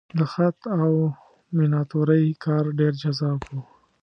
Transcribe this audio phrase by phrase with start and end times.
[0.17, 0.91] د خط او
[1.57, 3.51] میناتورۍ کار ډېر جذاب و.